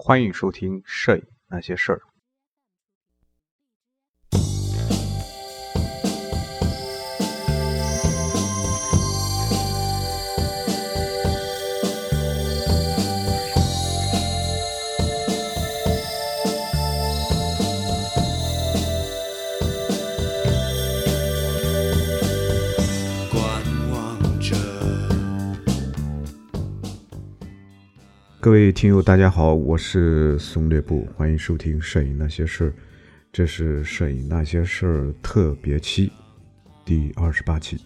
[0.00, 1.96] 欢迎收听《摄影那些事儿》。
[28.58, 32.70] 各位听友，大家好，我是松略部，欢迎收听《摄影那些事儿》，
[33.30, 36.10] 这是《摄影那些事儿》特别期
[36.84, 37.78] 第二十八期。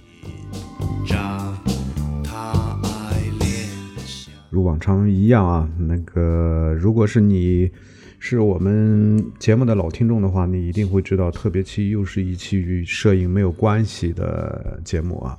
[4.49, 7.71] 如往常一样啊，那个如果是你
[8.19, 15.39] 是我们节目的老听众的话，你一定会知道，特别期又是一期与摄影没有关系的节目啊。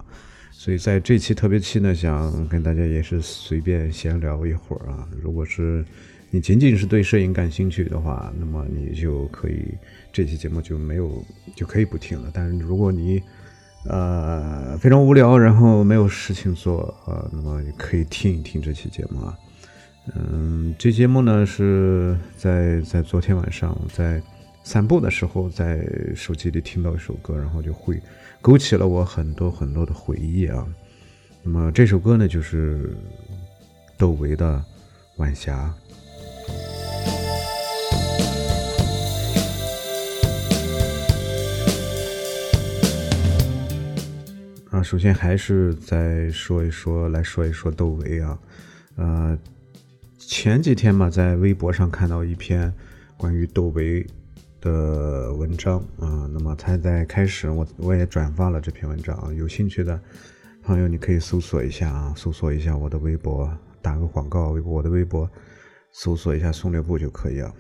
[0.56, 5.06] 所以在这期特别期呢，想跟大家也是随便闲聊一会儿啊。
[5.22, 5.84] 如果是
[6.30, 9.66] 你仅仅是对摄影感兴趣的话，那么你就可以
[10.14, 11.22] 这期节目就没有
[11.54, 12.32] 就可以不听了。
[12.34, 13.22] 但是如果你
[13.90, 19.38] 呃非常无聊，然后没有事情做呃，那么你可以听一听这期节目啊。
[20.16, 24.22] 嗯，这节目呢是在在昨天晚上在
[24.64, 28.02] 散步的时候，在手机里听到一首歌，然后就会
[28.44, 30.68] 勾起了我很多很多的回忆啊。
[31.42, 32.94] 那么这首歌呢，就是
[33.98, 34.58] 窦唯的
[35.16, 35.74] 《晚霞》。
[44.78, 48.38] 啊，首先还是再说一说，来说一说窦唯啊，
[48.98, 49.40] 呃，
[50.18, 52.74] 前几天嘛，在微博上看到一篇
[53.16, 54.06] 关于窦唯
[54.64, 60.00] 的文章啊，那么他在开始我我也转发了这篇文章啊，有兴趣的
[60.64, 65.30] 朋友你可以搜索一下啊，搜索一下我的微博，打个广告，微博我的微博
[65.92, 67.54] 搜索一下松略部就可以了。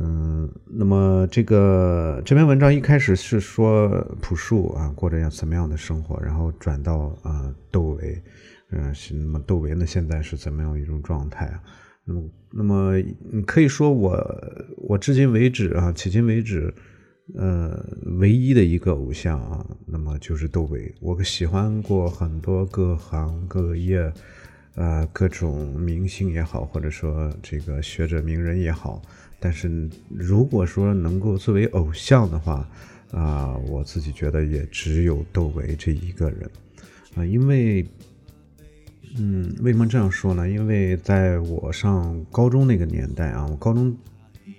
[0.00, 3.90] 嗯，那么这个这篇文章一开始是说
[4.22, 8.22] 朴树啊过着样什么样的生活，然后转到啊窦唯，
[8.70, 11.62] 嗯，那么窦唯呢现在是怎么样一种状态啊？
[12.04, 12.96] 那么那么
[13.30, 14.16] 你可以说我
[14.76, 16.72] 我至今为止啊，迄今为止，
[17.34, 17.84] 呃，
[18.18, 20.92] 唯一的一个偶像啊，那么就是窦唯。
[21.00, 24.12] 我喜欢过很多各行各业，
[24.74, 29.00] 呃，各种明星也好，或者说这个学者名人也好。
[29.38, 32.68] 但是如果说能够作为偶像的话，
[33.12, 36.50] 啊、我自己觉得也只有窦唯这一个人，
[37.14, 37.86] 啊、因为，
[39.18, 40.48] 嗯，为什么这样说呢？
[40.48, 43.96] 因为在我上高中那个年代啊，我高中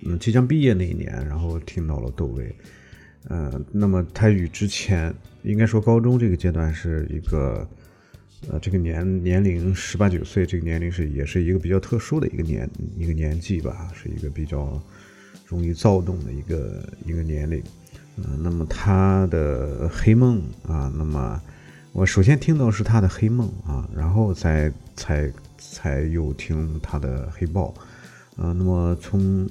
[0.06, 2.56] 嗯即将毕业那一年，然后听到了窦唯，
[3.28, 5.13] 呃，那么他与之前
[5.44, 7.68] 应该说高中这个阶段是一个。
[8.50, 14.78] 呃，这个年年龄十八九岁，这个年龄是也是一个比较特殊的一个年一个年纪吧，是一个比较
[15.47, 17.63] 容易躁动的一个一个年龄。
[18.18, 21.42] 嗯、那么他的《黑梦》啊，那么
[21.94, 27.68] 我首先听到是他的《黑梦》啊，然后才才才又听他的《黑豹》。
[28.36, 29.48] 呃，那么从《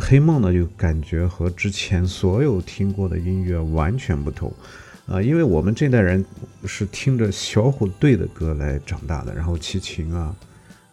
[0.00, 4.52] 黑梦》呢，就感觉和之前所有听过的音乐完全不同。
[5.06, 6.24] 啊，因为我们这代人
[6.64, 10.36] 是听着小虎队的歌来长大的，然后齐秦啊，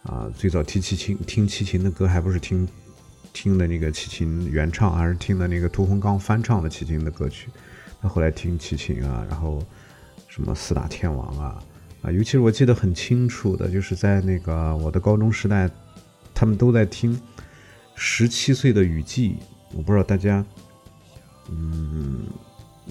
[0.02, 2.66] 啊，最早听齐秦听齐秦的歌，还不是听
[3.32, 7.46] 听的那个齐秦原唱，而是听的那个屠洪刚翻唱的齐秦的歌曲。
[8.00, 9.62] 那后来听齐秦啊，然后
[10.38, 11.62] 什么四大天王啊，
[12.00, 15.68] 啊，尤其是我记得很清楚的，就是在那个我的高中时代，
[16.32, 17.14] 他们都在听
[17.96, 19.30] 《十七岁的雨季》，
[19.72, 20.42] 我不知道大家，
[21.50, 22.22] 嗯。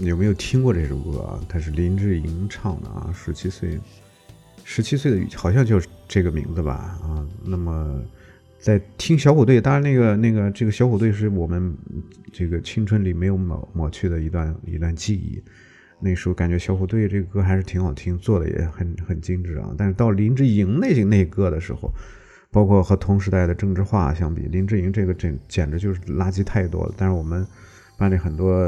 [0.02, 1.40] 有没有听过这首歌啊？
[1.50, 3.80] 它是林志颖唱的啊，十七岁，
[4.64, 7.00] 十七岁的雨，好像就是这个名字吧？
[7.02, 8.00] 啊，那么
[8.60, 11.76] 在听小虎队，当然那个那个这个小虎队是我们
[12.32, 15.42] 这个青春里没有抹抹去的一段一段记忆。
[16.00, 19.74] 那时候感觉小虎队这个歌还是挺好听，做的也很很精致啊。
[19.78, 21.92] 但是到林志颖那那歌的时候，
[22.52, 26.94] 包括和同时代的郑智化相比，林志颖这个真简直就是垃圾太多了。
[26.98, 27.46] 但是我们。
[28.00, 28.64] 班里很多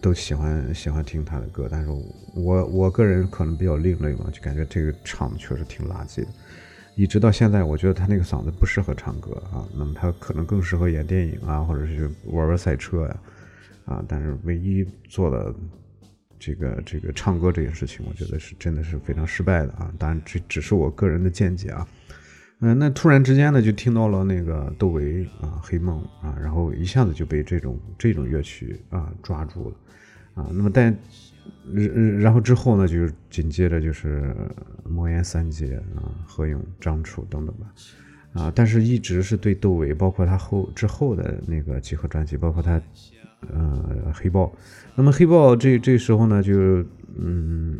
[0.00, 1.90] 都喜欢喜欢听他的歌，但是
[2.34, 6.28] 我我个人可能比较另类嘛，就感觉这个唱的确实挺垃圾的。
[6.96, 13.16] 一直到现在，我觉得他那个嗓子不适合唱歌啊，那么他可能更适合演电影啊，或者是玩玩赛车呀
[13.84, 14.02] 啊。
[14.08, 15.54] 但是唯一做的
[16.44, 19.90] 这个这个唱歌这件事情，我觉得是真的是非常失败的啊。
[19.98, 21.88] 当然这只是我个人的见解啊。
[22.60, 29.76] 嗯，那突然之间呢，就听到了那个窦唯啊，《黑梦》啊，然后一下子就被这种这种乐曲啊抓住了
[30.42, 30.50] 啊。
[30.52, 30.94] 那么但，
[32.20, 34.34] 然后之后呢，就紧接着就是
[34.84, 37.66] 魔岩三杰啊，何勇、张楚等等吧。
[38.34, 42.80] 啊，但是一直是对窦唯，包括他后之后的那个几盒专辑，包括他
[43.52, 44.52] 呃黑豹。
[44.94, 46.52] 那么黑豹这这时候呢，就
[47.18, 47.78] 嗯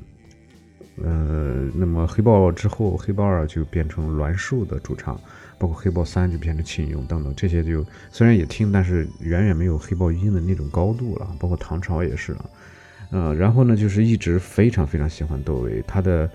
[1.02, 5.18] 呃，那么黑豹之后，黑豹二就变成栾树的主唱，
[5.58, 11.28] 包括黑豹三就变成秦勇等等，这些就虽然也听，但是远远没有黑豹一的那种高度了。
[11.38, 12.44] 包括唐朝也是啊，
[13.10, 16.30] 呃，然后呢，就是一直非常非常喜欢窦唯，他的。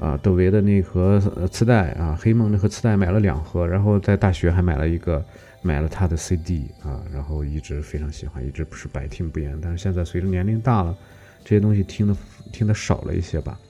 [0.00, 5.22] 啊，窦唯的那盒磁带啊，黑梦那盒磁带买了两盒，然后在大学还买了一个，
[5.62, 9.58] 买了他的 CD 啊，然后一直非常喜欢，一直不是百听不厌。
[9.60, 10.96] 但是现在随着年龄大了，
[11.44, 12.16] 这些东西听的
[12.52, 13.60] 听的少了一些吧，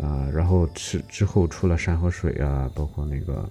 [0.00, 3.48] 啊，然后之之后出了山和水啊，包括那个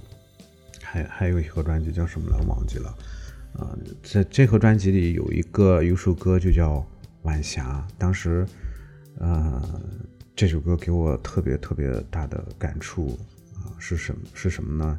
[0.81, 2.89] 还还有一盒专辑叫什么来忘记了，
[3.53, 6.85] 啊，在这盒专辑里有一个有首歌就叫
[7.23, 8.45] 晚霞，当时，
[9.19, 9.81] 呃。
[10.35, 13.19] 这首歌给我特别特别大的感触
[13.55, 14.21] 啊，是什么？
[14.33, 14.97] 是什么呢？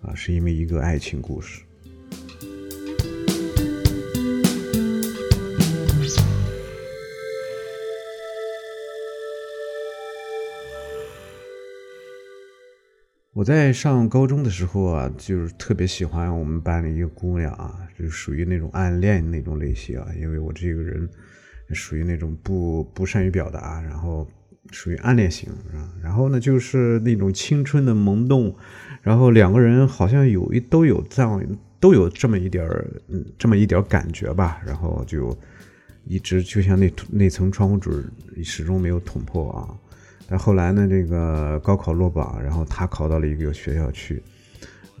[0.00, 1.60] 啊，是因为一个爱情故事。
[13.40, 21.08] 我在上高中的时候啊，就是特别喜欢我们班的一个姑娘啊，就属于那种暗恋那种类型啊，因为我这个人
[21.70, 24.28] 属于那种不不善于表达，然后。
[24.72, 28.54] 属于暗恋型啊，然后呢，就是那种青春的萌动，
[29.02, 31.42] 然后两个人好像有一都有这样
[31.80, 35.36] 都有这么一点儿，嗯，这么一点感觉吧，然后就
[36.04, 38.04] 一直就像那那层窗户纸
[38.44, 39.74] 始终没有捅破啊。
[40.30, 44.22] 但后来呢，这个高考落榜，然后他考到了一个学校去，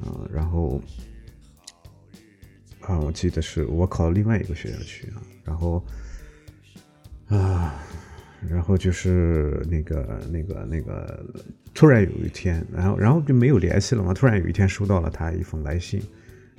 [0.02, 0.82] 啊，然后
[2.80, 5.82] 啊，我记得是我考另外一个学校去啊，然后
[7.28, 7.80] 啊。
[8.48, 11.22] 然后就是那个、那个、那个，
[11.74, 14.14] 突然有一天，然后、然后就没有联系了嘛。
[14.14, 16.00] 突然有一天收到了他一封来信，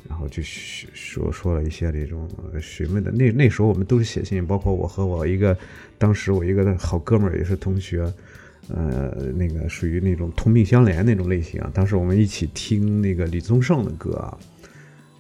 [0.08, 2.30] 然后就说说了一些这种
[2.62, 3.12] 询问的。
[3.12, 5.58] 那那时候我们都是写信，包括我和我一个
[5.98, 8.06] 当时我一个好哥们儿也是同学，
[8.70, 11.72] 呃，那个属于那种同病相怜那种类型啊。
[11.74, 14.38] 当时我们一起听那个李宗盛的歌啊。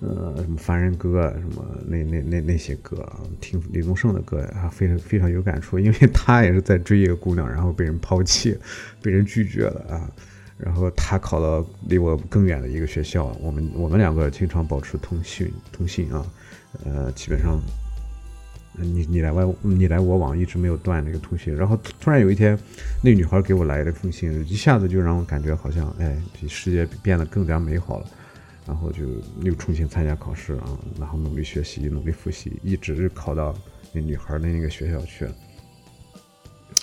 [0.03, 8.57] 呃，什么凡人歌，什么那那那那些歌啊，听李宗盛的歌啊，非常非常有感触，因为他也是在追一个姑娘，然后被人抛弃，
[8.99, 10.09] 被人拒绝了啊，
[10.57, 16.25] 然后他考到离我更远的一个学校，我们我们两个经常保持通讯通信啊，
[16.83, 17.61] 呃，基本上
[18.73, 22.57] 你你来我你来我往，一直没有断这个通信，然后突然有一天，
[23.03, 28.05] 那女孩给我来了封信，一下子就让我感觉好像哎，这世界变得更加美好了。
[28.65, 29.03] 然后就
[29.41, 33.53] 又重新参加考试啊，然后努力学习，努力复习，一直考到
[33.91, 35.27] 那女孩的那个学校去。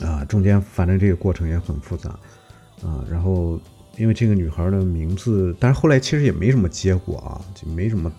[0.04, 2.10] 啊，中间反正这个过程也很复杂
[2.82, 3.04] 啊。
[3.08, 3.58] 然后
[3.96, 8.12] 因为这个女孩的名字，但是后来其实也没什么结果啊，就没什么。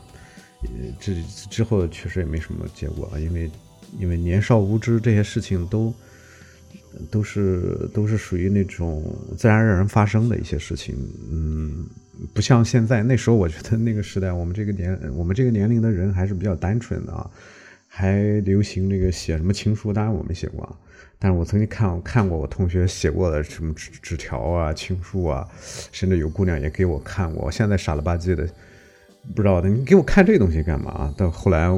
[1.00, 1.14] 这
[1.50, 3.52] 之后确实也没什么结果啊，因为
[3.98, 5.94] 因为年少无知，这些事情都
[7.10, 10.96] 都是都是属于那种自然而然发生的一些事情，
[11.32, 11.86] 嗯。
[12.34, 17.32] 不像现在，那时候我觉得那个时代，我们这个年我们这个年龄的人还是比较单纯的啊，
[17.88, 20.76] 还流行那个写什么情书，当然我没写过啊，
[21.18, 25.48] 但是我曾经看看过我同学写过的什么纸纸条啊、情书啊，
[25.94, 27.45] 甚至有姑娘也给我看过。
[27.45, 28.45] 我现在傻了吧唧的，
[29.35, 31.14] 不知道的，你给我看这东西干嘛？
[31.18, 31.69] 到后来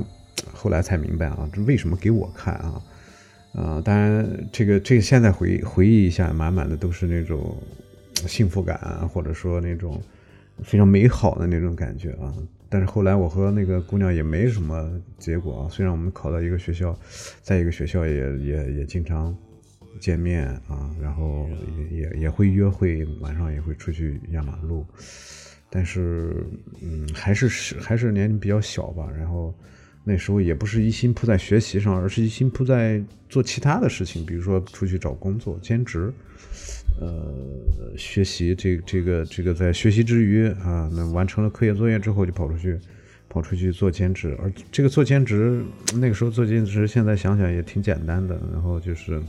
[0.54, 2.82] 后来才明白啊，这为什么给我看啊？
[3.54, 7.58] 啊，当然这个这个现在回回忆一下，满满的都是那种
[8.28, 8.80] 幸福感，
[9.10, 10.02] 或者说那种。
[10.64, 12.32] 非常美好的那种感觉啊！
[12.70, 15.70] 但是后来我和那个姑娘也没什么结果啊。
[15.72, 16.96] 虽然我们考到一个学校，
[17.42, 19.36] 在一个学校也也也经常
[20.00, 21.50] 见面啊，然后
[21.90, 24.86] 也也也会约会，晚上也会出去压马路。
[25.72, 26.36] 但是，
[26.82, 29.10] 嗯，还是是还是年龄比较小吧。
[29.18, 29.56] 然后
[30.04, 36.12] 那时候也不是一心扑在学习上，而是一心扑在做其他的事情，比如说出去找工作、兼职。
[37.00, 37.34] 呃，
[37.98, 42.78] 学习这这个这个，在学习之余啊，那完成了课业作业之后，就跑出去，
[43.30, 44.38] 跑出去做兼职。
[44.44, 45.64] 而这个做兼职，
[45.96, 48.40] 那个时候做兼职，现在想想也挺简单的。
[48.52, 49.22] 然后就是，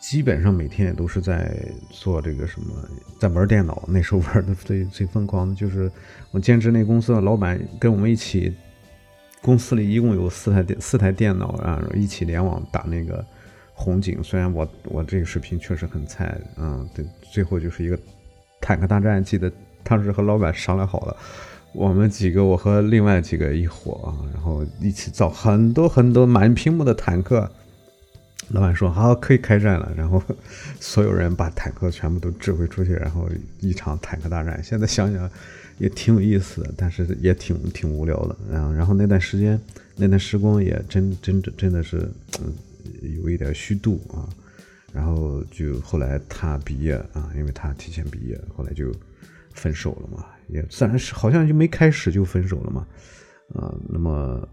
[0.00, 1.56] 基本上每天也都是在
[1.90, 2.74] 做这个什么，
[3.20, 3.84] 在玩电脑。
[3.86, 5.88] 那时候玩的最最疯狂的就是
[6.32, 8.52] 我兼职那公司的老板跟我们一起，
[9.42, 13.24] 公司里一共有四台电四台电脑啊，一起联网打那个。
[13.72, 17.02] 红警，虽然我我这个视频确实很菜，嗯，对，
[17.32, 17.98] 最后就是一个
[18.60, 19.24] 坦克大战。
[19.24, 19.50] 记得
[19.82, 21.16] 当时和老板商量好了，
[21.72, 27.50] 我们几个，我和另外几个一伙啊，然后一起造很多很多满屏幕的坦克，
[28.50, 30.22] 老板说好可以开战了，然后
[30.80, 33.28] 所有人把坦克全部都指挥出去，然后
[33.60, 34.62] 一场坦克大战。
[34.62, 35.30] 现在想想
[35.78, 38.36] 也挺有意思的，但是也挺挺无聊的。
[38.50, 39.60] 然后然后那段时间
[39.96, 41.98] 那段时光也真真真的是
[42.40, 42.52] 嗯
[43.22, 44.28] 有一点虚度啊。
[44.92, 48.92] 然后就后来他毕业啊，因为他提前毕业，后来就
[49.54, 52.84] 分手了嘛，也自然是好像就没开始就分手了嘛。
[53.54, 54.48] 啊，那么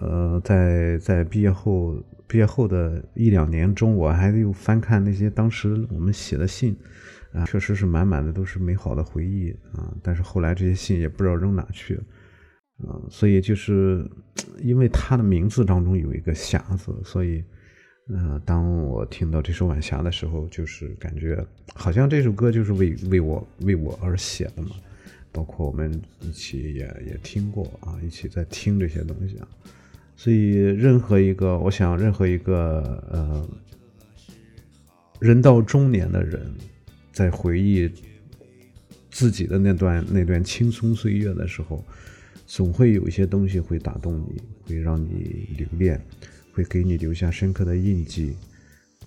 [0.00, 1.96] 呃在在毕业后。
[2.30, 6.76] 毕业后的一两年中，我还又翻看那些当时我们写的信，
[7.32, 9.90] 啊，确实是满满的都是美好的回忆啊。
[10.02, 12.02] 但是后来这些信也不知道扔哪去了，
[12.86, 14.06] 啊，所以就是
[14.60, 17.42] 因为他的名字当中有一个“匣”字，所以，
[18.10, 21.42] 嗯，当我听到这首《晚霞》的时候，就是感觉
[21.74, 24.72] 好像这首歌就是为为我为我而写的嘛。
[25.38, 29.46] 包括我们一起也也听过啊，一起在听这些东西啊。
[30.16, 33.48] 所以，任何一个，我想，任何一个呃，
[35.20, 36.52] 人到中年的人，
[37.12, 37.88] 在回忆
[39.12, 41.84] 自己的那段那段青葱岁月的时候，
[42.44, 46.04] 总会有一些东西会打动你，会让你留恋，
[46.52, 48.34] 会给你留下深刻的印记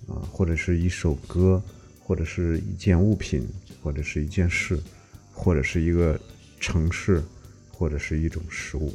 [0.08, 1.62] 啊，或者是一首歌，
[2.00, 3.46] 或者是一件物品，
[3.84, 4.80] 或者是一件事，
[5.32, 6.20] 或者是一个
[6.60, 7.22] 城市，
[7.72, 8.94] 或者是一种食物。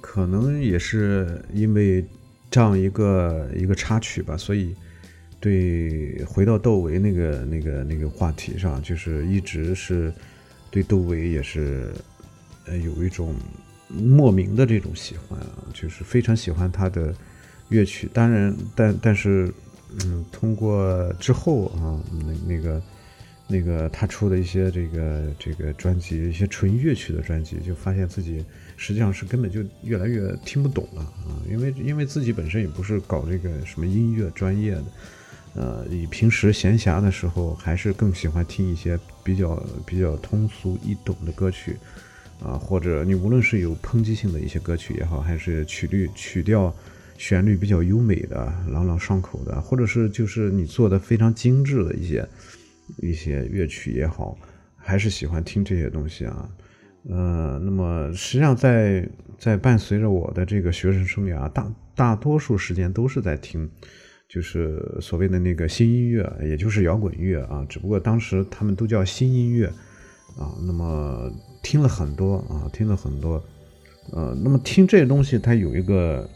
[0.00, 2.04] 可能也是因为
[2.50, 4.74] 这样一个一个插曲吧，所以
[5.40, 10.12] 对回到窦唯那个那个那个话题上，就是一直是
[10.70, 11.90] 对窦唯也是
[12.66, 13.34] 呃有一种
[13.92, 17.14] 莫名的这种喜欢啊，就是非常喜欢他的
[17.68, 18.08] 乐曲。
[18.12, 19.52] 当然，但但是
[20.04, 22.82] 嗯，通过之后啊，那那个
[23.46, 28.44] 那个他出的一些这个这个专辑，一些纯乐曲的专辑，就发现自己。
[28.74, 34.84] 实际上是根本就越来越听不懂了啊，因为因为自己本身也不是搞这个什么音乐专业的，
[35.54, 41.76] 呃，你平时闲暇的时候还是更喜欢听一些比较比较通俗易懂的歌曲，
[42.44, 46.74] 啊，或者你无论是有抨击性的一些歌曲也好，还是曲律曲调
[47.16, 52.28] 旋律比较优美的朗朗上口的，或者是就是你做的非常精致的一些
[52.98, 54.36] 一些乐曲也好，
[54.76, 56.48] 还是喜欢听这些东西啊。
[57.08, 59.08] 呃，那么实际上在
[59.38, 63.68] 在伴随着我的这个学生生涯，大大多数时间都是在听，
[64.28, 67.64] 就是所谓的那个新音乐，也就是摇滚乐啊。
[67.68, 69.68] 只不过当时他们都叫新音乐
[70.38, 70.52] 啊。
[70.62, 71.30] 那么
[71.62, 73.42] 听了很多啊，听了很多。
[74.12, 76.28] 呃，那么听这些东西，它有一个。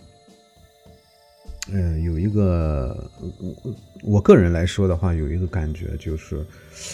[1.68, 3.10] 嗯，有一个
[3.40, 3.74] 我
[4.04, 6.46] 我个人来说的话，有一个感觉就是，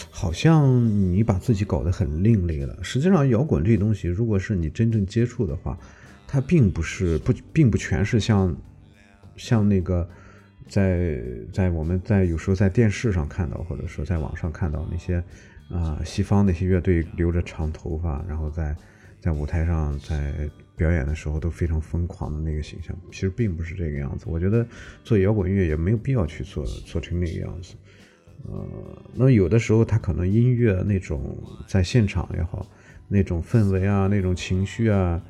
[0.09, 0.83] 好像
[1.13, 2.75] 你把自己搞得很另类了。
[2.81, 5.77] 实际上，摇滚这东西，如果是你真正接触的话，
[6.25, 8.55] 它并不是不，并不全是像
[9.37, 10.09] 像那个
[10.67, 11.21] 在
[11.53, 15.23] 在我们在有时候在电视上看到，或者说在网上看到那些
[15.69, 18.75] 啊西方那些乐队留着长头发，然后在
[19.19, 20.49] 在舞台上在。
[20.75, 24.25] 表演的时候都非常疯狂的那个形象，其实并不是这个样子。
[24.27, 24.65] 我觉得
[25.03, 27.75] 做摇滚乐也没有必要去做做成那个样子。
[28.49, 28.67] 呃，
[29.13, 32.65] 那有的时候他可能音乐那种在现场也好，
[33.07, 35.21] 那种氛围啊，那种情绪啊，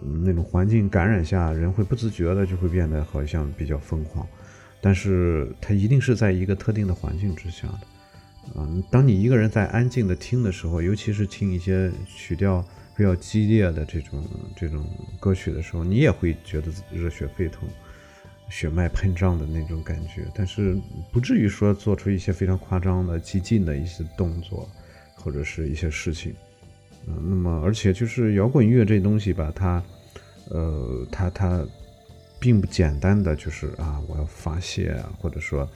[0.00, 4.24] 那种环境感染下，人会不自觉的就会变得好像比较疯狂。
[4.80, 7.80] 但是他一定是在一个特定的环境之下的。
[8.54, 12.64] 啊，当你一个人在安静的听的时候，尤其是听一些曲调。
[12.94, 14.22] 比较激烈的这种
[14.54, 14.86] 这种
[15.18, 17.66] 歌曲的时候，你也会觉得热血沸腾、
[18.50, 20.78] 血脉喷张的那种感觉，但是
[21.10, 24.68] 不至于说做出一些非常夸张的、激进的一些动作
[25.14, 26.34] 或者是一些事情。
[27.06, 29.82] 嗯，那么而且就是摇滚音乐这东西吧，它
[30.50, 31.66] 呃，它它
[32.38, 35.66] 并不简单的就是啊，我要发泄啊，或者说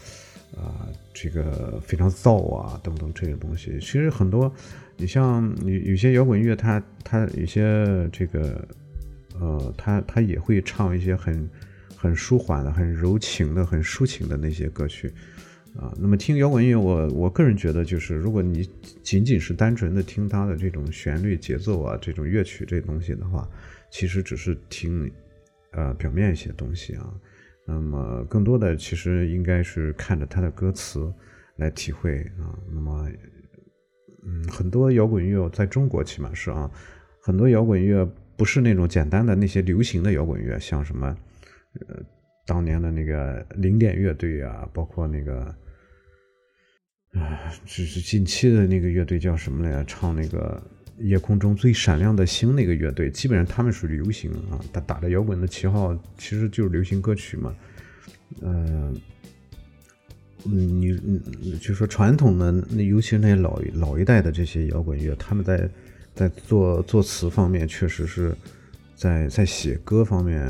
[0.55, 4.53] 啊，这个非常燥啊等等这些东西，其实很多。
[4.99, 8.67] 你像有有些摇滚乐，它它有些这个，
[9.39, 11.47] 呃，它它也会唱一些很
[11.95, 15.13] 很舒缓的、很柔情的、很抒情的那些歌曲，
[15.77, 18.67] 啊，那么听摇滚乐，我我个人觉得，就是如果你
[19.03, 23.47] 仅仅是单纯的听它的这种旋律、节奏啊，这种乐曲这东西的话，
[23.91, 25.13] 其实只是听，
[25.73, 27.13] 呃，表面一些东西啊，
[27.67, 31.13] 那么更多的其实应该是看着它的歌词
[31.57, 33.09] 来体会啊，那么。
[34.29, 36.69] 嗯，很多摇滚乐在中国起码是啊，
[37.23, 38.05] 很多摇滚乐
[38.37, 41.17] 不是那种简单的那些流行的摇滚乐，像什么
[41.87, 42.03] 呃
[42.45, 45.43] 当年的那个零点乐队啊，包括那个
[47.13, 49.85] 啊，就是近期的那个乐队叫什么来着？
[49.85, 50.61] 唱那个
[50.99, 57.55] 夜空中最闪亮的星那个乐队，基本上他们属于流行啊，打打着摇滚的旗号，其实就是流行歌曲嘛。
[58.41, 58.95] 嗯，
[60.43, 61.21] 你嗯，
[61.61, 65.69] 就说传统的，那尤其是那些老老一代的这些摇滚乐，他们在
[66.15, 68.35] 在做作词方面，确实是
[68.95, 70.43] 在在写歌方面，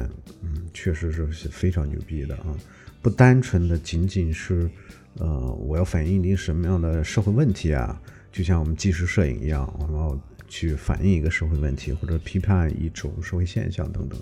[0.42, 2.54] 嗯，确实是非常牛逼的啊，
[3.02, 4.70] 不单纯的仅仅是。
[5.18, 7.98] 呃，我要反映一定什么样的社会问题啊？
[8.30, 14.18] 就像我们纪实摄影一样，然后去反映一个社会问题，或者批判一种社会现象等等。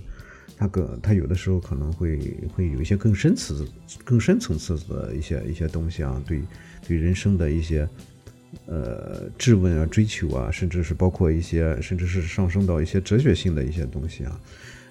[0.56, 2.16] 它更，它有的时候可能会
[2.54, 3.66] 会有一些更深层、
[4.04, 6.42] 更深层次的一些一些东西啊，对
[6.86, 7.88] 对人生的一些
[8.66, 14.40] 呃质问啊、追求啊，甚至是包括一些，甚至是上升到一些哲学性的一些东西啊。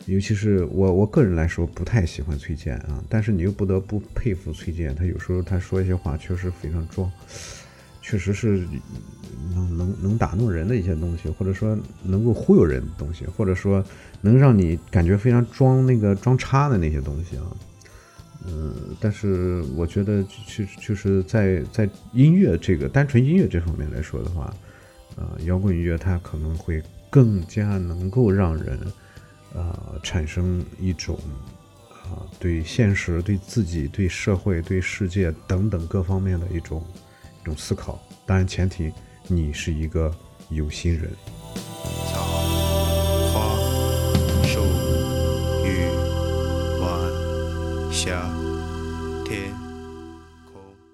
[0.06, 7.10] 尤其是我我个人来说不太喜欢崔健啊，但是你又不得不佩服崔健，他有时候他说一些话确实非常装，
[8.04, 8.68] 确实是
[9.56, 13.84] 能能能打动人的一些东西，或者说能够忽悠人的东西，或者说
[14.22, 17.46] 能让你感觉非常装那个装叉的那些东西啊，
[18.46, 24.54] 嗯，但是我觉得就就是在在音乐这个单纯音乐这方面来说的话，
[25.16, 28.78] 呃，摇滚乐它可能会更加能够让人。
[29.56, 31.16] 呃，产生一种
[32.06, 36.84] 啊，对现实、对自己、对社会、对世界等等各方面的一种
[37.44, 38.02] 一种思考。
[38.26, 38.90] 当然，前提
[39.28, 40.10] 你是一个
[40.50, 41.12] 有心人。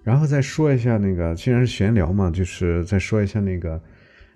[0.03, 3.79] 然后再说一下那个，既然是闲聊嘛，就是再说一下那个。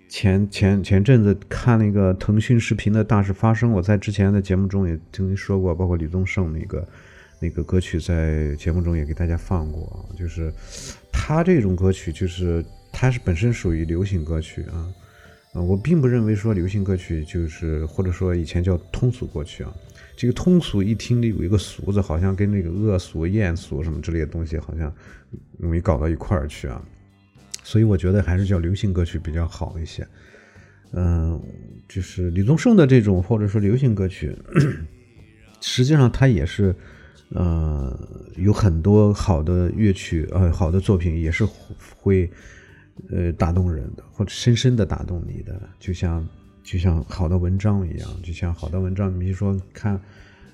[0.10, 6.88] 前前前阵子看那个腾讯视频的大事发生，我在之前的节目中也曾经说过，包括李宗盛那个
[7.40, 10.54] 那个歌曲在节目中也给大家放过，就是
[11.26, 12.62] 他这种歌曲，就是
[12.92, 14.94] 它是本身属于流行歌曲啊，
[15.54, 19.74] 啊，我并不认为说流行歌曲就是或者说以前叫通俗歌曲啊，
[20.18, 24.94] 这个通俗一听里有一个俗字，好像跟那个恶俗、艳俗什么之类的东西好像
[25.58, 26.84] 容易搞到一块儿去啊。
[27.64, 30.06] 所以我觉得还是叫流行歌曲比较好一些。
[30.92, 31.42] 嗯，
[31.88, 34.36] 就是李宗盛的这种或者说流行歌曲，
[35.62, 36.76] 实际上它也是，
[37.30, 37.98] 呃，
[38.36, 41.48] 有很多好的乐曲，呃，好的作品也是
[41.98, 42.30] 会，
[43.10, 46.28] 呃，打动人的，或者深深的打动你的，就像
[46.64, 50.00] 就像好的文章一样，就像好的文章，比如说看。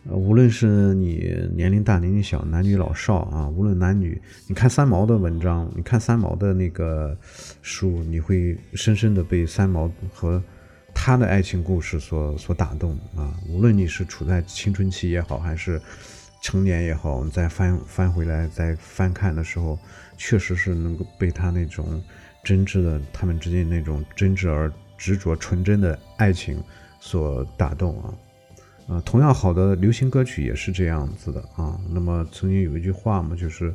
[0.06, 7.16] 无论是你年龄大年龄小，男女老少啊，无论男女，你看三毛的文章，你看三毛的那个
[7.62, 10.42] 书，你会深深的被三毛和
[10.96, 13.38] 他的爱情故事所所打动啊。
[13.50, 15.80] 无论你是处在青春期也好，还是
[16.42, 19.78] 成年也好，你再翻翻回来再翻看的时候，
[20.18, 22.02] 确实是能够被他那种
[22.44, 26.62] 真挚的他们之间那种真挚而执着、纯真的爱情
[27.00, 28.14] 所打动啊。
[28.88, 31.80] 啊，同样好的流行歌曲也是这样子的啊。
[31.90, 33.72] 那么曾经有一句话嘛，就是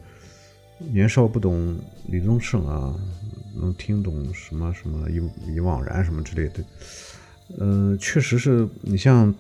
[0.79, 2.93] 年少不懂李宗盛啊，
[3.55, 5.17] 能听懂什么什么一
[5.55, 6.65] 一惘然什么之类的。
[7.59, 9.33] 呃，确实是你像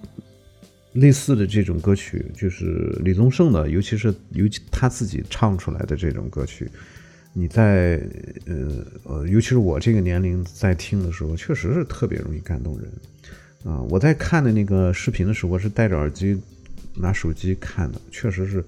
[0.94, 6.68] 类似的这种歌曲，就是李宗盛的，尤其是尤其他自己唱出来的这种歌曲，
[7.32, 8.00] 你在
[8.46, 12.90] 呃呃，尤其是我这个年龄在听的时候，确实是特别容易感动人。
[13.64, 16.40] 啊，我在看的那个视频的时候，我是戴着耳机
[16.94, 18.62] 拿手机看的，确实是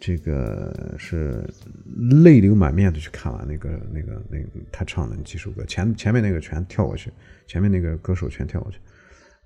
[0.00, 1.48] 这个是
[2.22, 7.10] 泪流满面的去看完那个那个那个他唱的那几首歌，前前面那个全跳过去，
[7.46, 8.78] 前面那个歌手全跳过去，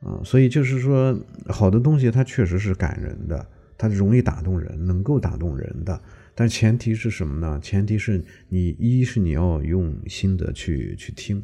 [0.01, 6.01] 啊，所以就是说，好的东西它确实是感人的，它容易打动人，能够打动人的，
[6.35, 7.61] 但前提是什么呢？
[7.63, 11.43] 前提是你一是你要用心的去去听，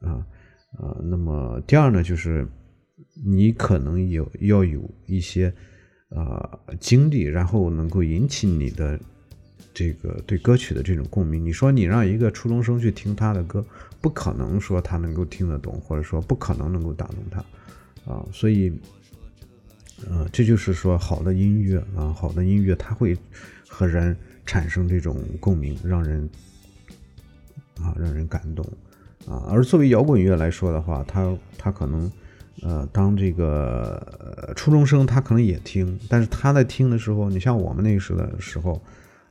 [0.00, 0.26] 啊
[0.78, 2.46] 啊，那么第二呢就是。
[3.24, 5.52] 你可能有要有一些
[6.10, 8.98] 呃经历，然后能够引起你的
[9.74, 11.44] 这个对歌曲的这种共鸣。
[11.44, 13.64] 你说你让一个初中生去听他的歌，
[14.00, 17.44] 不可能说他能够听得懂，或者说不可能能够打动他
[18.08, 18.24] 啊。
[18.32, 18.72] 所以，
[20.08, 23.16] 呃，这就是说好的音乐啊，好的音乐它会
[23.68, 24.16] 和人
[24.46, 26.28] 产生这种共鸣，让人
[27.80, 28.64] 啊让人感动
[29.26, 29.44] 啊。
[29.50, 32.10] 而作为摇滚乐来说的话，它它可能。
[32.60, 38.82] 呃，当这个初中生，他可能也听，但是他在听的时候，你像我们那个时的时候，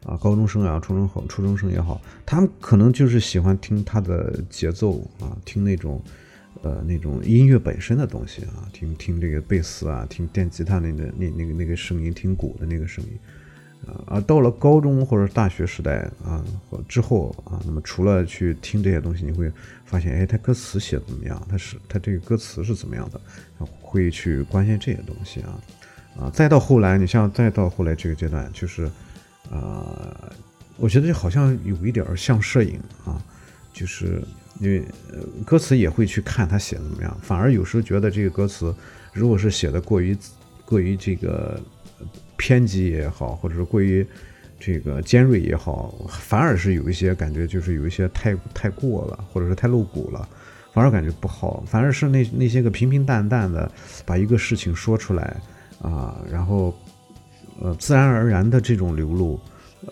[0.05, 6.01] 啊，高中生啊，初中好，初中生也好，他们可能就是喜欢听他的节奏啊，听那种，
[6.63, 13.19] 呃，那种音乐本身的东西啊，听听这个贝斯啊，听电吉他那个那那个那个声音，听鼓的那个声音，
[14.05, 16.43] 啊，到了高中或者大学时代啊
[16.87, 19.51] 之后啊，那么除了去听这些东西，你会
[19.85, 21.41] 发现，哎，他歌词写的怎么样？
[21.49, 23.19] 他是他这个歌词是怎么样的？
[23.81, 25.59] 会去关心这些东西啊
[26.19, 26.29] 啊！
[26.29, 28.83] 再到后来，你像再到后来这个阶段，就是
[29.49, 30.29] 啊，
[30.77, 33.23] 我觉得好像有一点像摄影啊，
[33.71, 34.21] 就是
[34.59, 34.83] 因为
[35.45, 38.73] 歌词也会去看他写的怎么样，反而有时候觉得这个歌词
[39.13, 40.17] 如果是写的过于
[40.65, 41.59] 过于这个。
[42.39, 44.05] 偏激也好，或者是过于
[44.59, 50.29] 这个尖锐也好，反而是有一些感觉，就是有一些太太过了，或者是太露骨了，
[50.71, 51.63] 反而感觉不好。
[51.65, 53.71] 反而是那那些个平平淡淡的
[54.05, 55.35] 把一个事情说出来
[55.81, 56.77] 啊，然后
[57.59, 59.39] 呃自然而然的这种流露，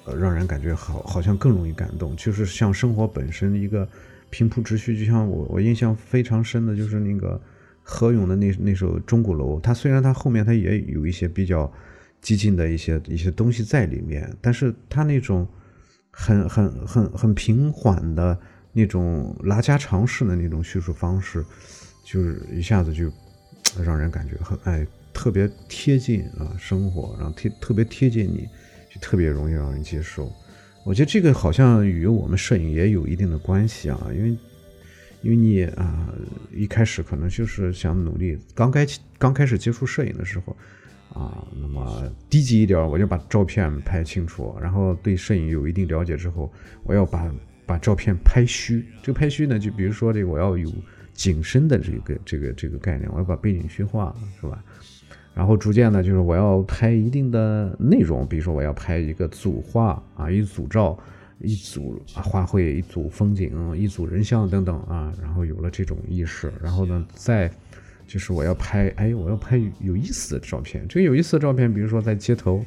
[0.03, 2.15] 呃让人感觉好，好像更容易感动。
[2.15, 3.89] 就是像生活本身一个
[4.35, 7.39] 平铺直叙，就像我我印象非常深的就是那个
[7.83, 11.71] 何勇的那那首《钟鼓楼》，他虽然他后面他也有一些比较。
[12.21, 15.47] 激进的一些一些东西在里面，但是他那种
[16.09, 18.35] 很很很很平缓的
[18.73, 21.45] 那种拉家常式的那种叙述方式，
[22.03, 23.11] 就是一下子就
[23.83, 28.49] 让人感觉很哎特别贴近啊生活，然后贴特别贴近你，
[28.91, 30.31] 就特别容易让人接受。
[30.85, 34.29] 我觉得这个好像与我们摄影也有一定的关系啊，因为
[35.21, 36.07] 因为你啊
[36.53, 40.55] 一开始可能就是想努力，刚开刚开始接触摄影的时候。
[41.13, 46.51] 啊，那么低级一点，我就把照片拍清楚，然后对摄影有一定了解之后，
[46.83, 47.33] 我要把
[47.65, 48.83] 把照片拍虚。
[49.01, 50.69] 这个拍虚呢，就比如说这个，我要有
[51.13, 54.61] 景深的这个这个这个概念，我要把背景虚化，是吧？
[55.35, 60.97] 然后逐渐呢，就是我要拍一定的内容，比如说我要拍一个组画啊，一组照，
[61.39, 67.51] 一组花卉，一组风景，一组人像等等啊，然后有了这种意识，然后呢，再。
[68.07, 70.87] 就是我要拍，哎，我要拍有意思的照片。
[70.87, 72.63] 这个有意思的照片，比如说在街头，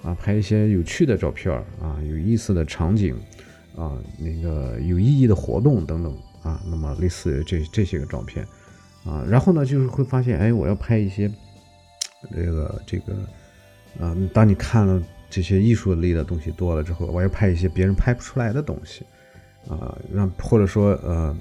[0.00, 1.52] 啊，拍一些有趣的照片
[1.82, 3.12] 啊，有意思的场景，
[3.76, 8.46] 啊，那个有意义的活动等等，啊，那么类似这这些个照片，
[9.04, 11.28] 啊，然后呢，就是会发现，哎，我要拍一些，
[12.34, 13.12] 这个这个，
[13.98, 19.04] 啊，当你看了这些艺术类的东西多了之后，我要拍一些别人拍不出来的东西，
[19.68, 21.36] 啊，让或者说，呃。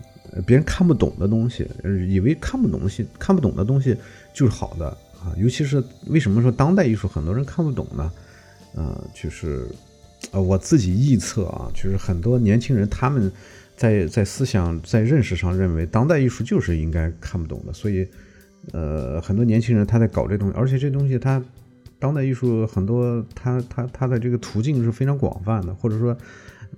[0.46, 1.66] 别人看不懂的东西，
[2.10, 3.96] 以为看不懂东西，看不懂的东西
[4.34, 4.88] 就是好的
[5.24, 5.32] 啊！
[5.38, 8.12] 尤其是为什么说当代艺术很多人看不懂呢？
[8.74, 9.66] 呃，就是
[10.32, 13.32] 呃，我自己臆测啊，就是很多年轻人他们
[13.78, 18.06] 在在思想在认识上认为当代艺术就是应该看不懂的，所以
[18.73, 21.43] 呃，很多年轻人他在搞这东西，而且这东西他
[21.99, 26.15] 当代艺术很多，他他他的这个途径是非常广泛的，或者说。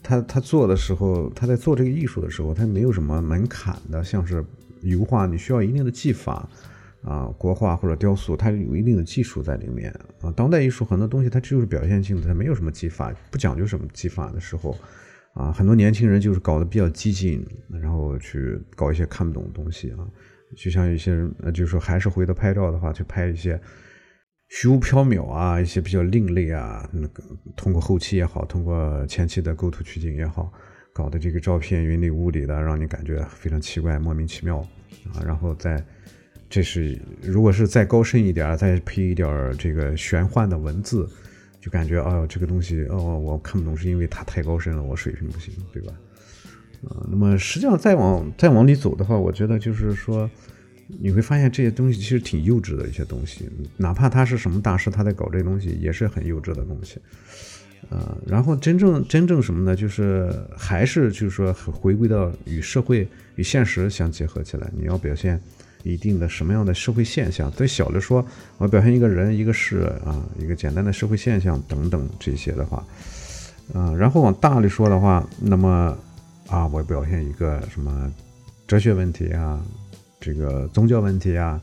[0.03, 4.45] 他他做的时候，他在做这个艺术的时候，他没有什么门槛的，像是
[4.81, 6.47] 油画，你需要一定的技法
[7.01, 10.31] 啊，国画或者雕塑，它有一定的技术在里面啊。
[10.35, 14.77] 当代艺术很多东西它就是表现性的，它没有什么技法，不讲究什么技法的时候
[15.33, 20.05] 啊，很多年轻人就是搞得比较激进，然后去搞一些看不懂的东西啊，
[20.55, 23.59] 就像有些人，就是说还是回头拍照的话，去拍一些。
[24.49, 27.21] 虚无缥缈啊，一些比较另类啊，那个
[27.57, 30.49] 通过后期也好，通过前期的构图取景也好，
[30.93, 34.59] 搞的这个照片云里雾里的，让你感觉非常奇怪、莫名其妙
[35.13, 35.19] 啊。
[35.25, 35.85] 然后再，
[36.49, 41.05] 这是如果是再高深一点，再配一点这个玄幻的文字，
[41.59, 45.93] 就感觉哎呦，这个东西哦，我看不懂，是因为它太高深了，我水平不行，对吧？
[46.85, 50.29] 啊，那么实际上再往再往里走的话，我觉得就是说。
[51.01, 53.43] 你会发现这些东西其实挺幼稚的一些东西，
[53.75, 56.97] 哪怕他是什么大师，他在搞这些东西也是很幼稚的东西。
[57.89, 59.75] 呃，然后真正真正什么呢？
[59.75, 65.37] 就是还是就是说回归到与社会与现实相结合起来，你要表现
[65.83, 67.51] 一定的什么样的社会现象？
[67.51, 68.25] 对小的说，
[68.57, 72.81] 我表现一个人一个事啊，一个简单的社会现象等等这些的话，
[73.73, 75.97] 啊，然后往大里说的话，那么
[76.47, 78.11] 啊，我表现一个什么
[78.65, 79.61] 哲学问题啊？
[80.19, 81.61] 这个宗教问题啊，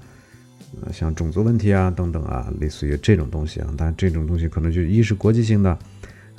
[0.82, 5.70] 呃，像种族问题啊等等啊，类似于这种东西啊，但这种东西可能就一是国际性的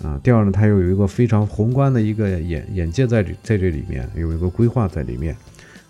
[0.02, 5.36] 啊，第二呢，它又有一个非常宏观的一个眼眼界在这在这里面，有一个规划在里面。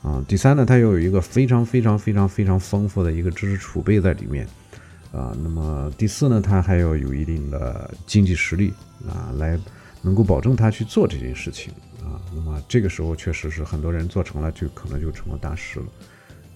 [0.01, 4.47] 啊，第三呢，它又有一个非常非常非常非常丰富的一个知识储备在里面。
[5.11, 8.71] 啊，那么第四呢，它还要有一定的经济实力
[9.07, 9.59] 啊，来
[10.01, 11.73] 能够保证他去做这件事情。
[12.05, 15.85] 啊，那么这个时候确实是很多人做成了，就可能就成了大师了。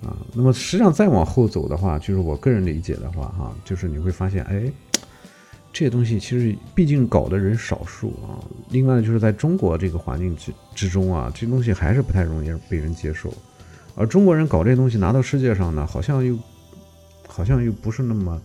[0.02, 4.72] 啊，那么实际上再往后走的话，就是我个人理解的话，哈，就是你会发现，哎，
[5.74, 8.40] 这些东西其实毕竟搞的人少数啊。
[8.70, 13.34] 另外就是在中国这个环境之之中啊，这东西还是不太容易被人接受。
[13.96, 16.38] 而中国人搞这东西拿到世界上呢，好像又
[17.28, 18.42] 好像又不是那么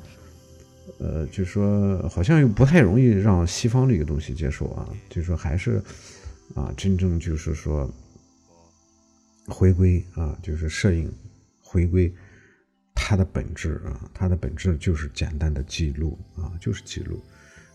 [0.99, 5.81] 呃，就是说好像又不太容易让西方这个东西接受啊，就是说还是
[6.55, 7.93] 啊，真正就是说
[9.47, 11.13] 回归啊，就是摄影
[11.61, 12.13] 回归
[12.95, 17.21] 它的本质啊，它的本质就是简单的记录啊，就是记录。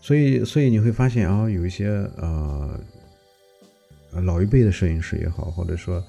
[0.00, 2.80] 所以，所以你会发现啊，有一些呃
[4.22, 6.02] 老一辈的摄影师也好，或者说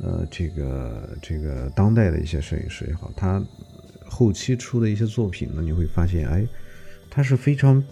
[0.00, 3.42] 呃这个这个当代的一些摄影师也好，他
[4.06, 6.46] 后期出的一些作品呢，你会发现，哎，
[7.10, 7.82] 他是非常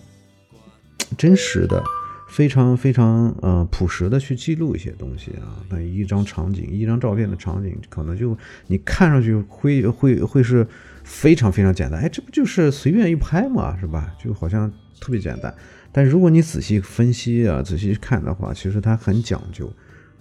[1.17, 1.83] 真实的，
[2.31, 5.61] 非常非常呃朴实的去记录一些东西啊。
[5.69, 8.39] 那一张场景，一张照片的场景，可能就
[8.69, 10.67] 你看上去会会会是
[11.05, 14.15] 非常非常简单，哎，这不就是随便一拍嘛，是吧？
[14.23, 14.73] 就好像。
[15.03, 15.55] 特别简单，
[15.93, 19.67] 但如果你仔细分析啊，仔细看的话，其实它很讲究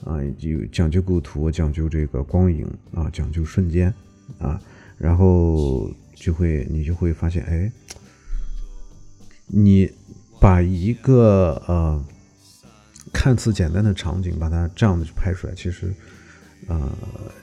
[0.05, 3.93] 啊，有讲究构图，讲究这个光影啊，讲究瞬间
[4.37, 4.57] 啊，
[4.97, 7.69] 然后就会你就会发现，哎，
[9.47, 9.91] 你
[10.39, 12.03] 把一个呃
[13.13, 15.93] 看似简单的场景，把它这样的去拍出来，其实
[16.67, 16.91] 呃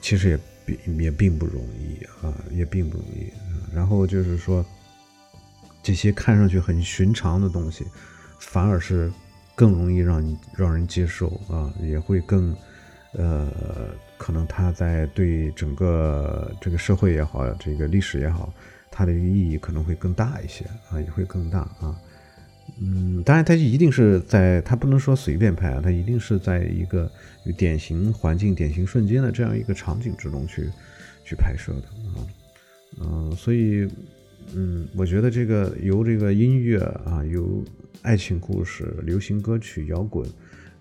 [0.01, 3.31] 其实也并也并不容易啊，也并不容易。
[3.73, 4.65] 然后就是说。
[5.83, 7.85] 这些看上去很寻常的东西，
[8.39, 9.09] 反而是
[9.55, 12.53] 更容易让你让人接受啊，也会更，
[13.13, 13.49] 呃，
[14.17, 18.51] 可能它在对整个这个社会也好，这个历史也好，
[18.91, 21.97] 它的意义可能会更大一些啊，也会更大啊。
[22.79, 27.11] 嗯，当然，它一定是在，它不能说随便拍啊，它一定是在一个
[27.45, 30.69] 有典型环境、典型瞬间的这样一个场景之中去
[31.25, 32.27] 去拍摄的啊，
[33.01, 33.87] 嗯，所以。
[34.55, 37.61] 嗯，我觉得这个由这个音乐啊，由
[38.01, 40.25] 爱情故事、流行歌曲、摇滚，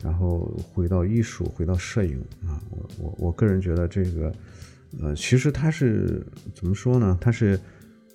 [0.01, 4.33] 然后回到艺术，回到摄影啊，我我我个人觉得这个，
[5.03, 7.18] 呃，其实它是怎么说呢？
[7.20, 7.59] 它是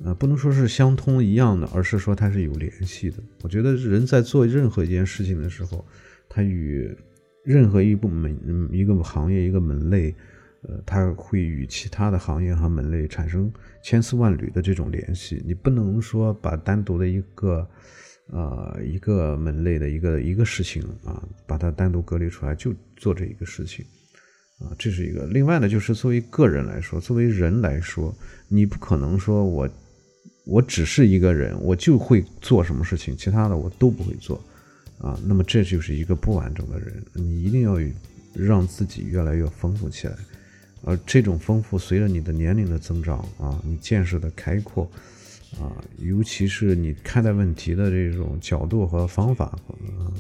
[0.04, 3.18] 呃，不能说是相通一样的，而是说它是有联系的。
[3.44, 5.86] 我觉得人在做任何一件事情的时候，
[6.28, 6.90] 他与
[7.44, 10.14] 任何一部门、一个行业、一个门类。
[10.64, 13.52] 呃，它会与其他的行业和门类产生
[13.84, 15.42] 千丝万缕的这种联系。
[15.44, 17.68] 你不能说把单独的一个，
[18.28, 23.84] 呃，一个门类的一个一个事情啊，把它单独隔离出来就做这一个事情，
[24.60, 25.26] 啊，这是一个。
[25.26, 28.16] 另外呢，就是作为个人来说，作为人来说，
[28.48, 29.68] 你不可能说我
[30.46, 34.42] 我只是一个人，我就会做什么事情，其他的我都不会做，
[35.00, 37.04] 啊，那么这就是一个不完整的人。
[37.14, 37.78] 你一定要
[38.34, 40.16] 让自己越来越丰富起来。
[40.84, 44.90] 而这种丰富，随着你的年龄的增长啊，你见识的开阔
[45.60, 50.12] 啊，尤其是你看待问题的这种角度和方法，嗯，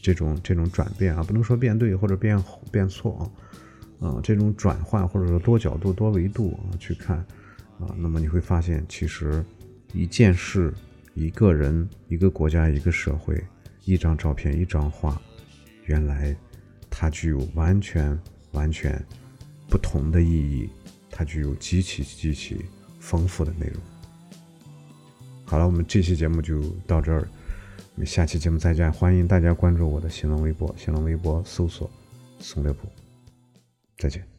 [0.00, 3.28] 这种这种转变啊，不能说变对或者变变错
[4.00, 7.26] 啊，啊，这种转换或者说多角度、多维度啊去看
[7.80, 9.44] 啊，那么你会发现，其实
[9.92, 10.72] 一件事、
[11.14, 13.42] 一个人、一个国家、一个社会、
[13.84, 15.20] 一张照片、一张画，
[15.84, 16.36] 原来
[16.88, 18.18] 它具有完全
[18.52, 19.04] 完全。
[19.70, 20.70] 不同的意义，
[21.10, 22.64] 它具有极其极其
[22.98, 23.76] 丰富的内容。
[25.44, 27.28] 好了，我们这期节目就到这儿，
[27.94, 28.90] 我们下期节目再见。
[28.90, 31.90] 欢迎大家关注我的新浪微博，新浪微博搜索
[32.40, 32.88] “宋乐普”，
[33.98, 34.37] 再见。